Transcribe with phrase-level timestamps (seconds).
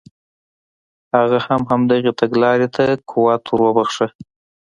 [1.15, 4.07] هغه هم همدغې تګلارې ته قوت ور وبخښه.